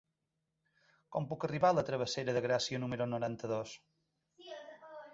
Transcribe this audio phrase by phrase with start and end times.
[1.17, 3.79] Com puc arribar a la travessera de Gràcia número noranta-dos?